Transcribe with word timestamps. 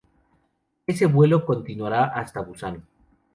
Ese 0.87 1.05
vuelo 1.05 1.45
continuaría 1.45 2.05
hasta 2.05 2.41
Busán. 2.41 2.87